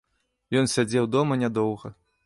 [0.61, 1.97] Ён сядзеў дома не доўга.